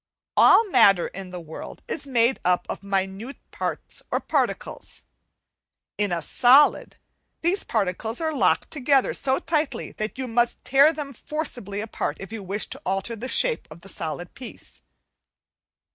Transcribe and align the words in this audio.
All 0.35 0.67
matter 0.71 1.09
in 1.09 1.29
the 1.29 1.39
world 1.39 1.83
is 1.87 2.07
made 2.07 2.39
up 2.43 2.65
of 2.67 2.81
minute 2.81 3.37
parts 3.51 4.01
or 4.09 4.19
particles; 4.19 5.03
in 5.95 6.11
a 6.11 6.23
solid 6.23 6.97
these 7.41 7.63
particles 7.63 8.19
are 8.19 8.33
locked 8.33 8.71
together 8.71 9.13
so 9.13 9.37
tightly 9.37 9.91
that 9.97 10.17
you 10.17 10.27
must 10.27 10.65
tear 10.65 10.91
them 10.91 11.13
forcibly 11.13 11.81
apart 11.81 12.17
if 12.19 12.31
you 12.33 12.41
with 12.41 12.67
to 12.71 12.81
alter 12.83 13.15
the 13.15 13.27
shape 13.27 13.67
of 13.69 13.81
the 13.81 13.89
solid 13.89 14.33
piece. 14.33 14.81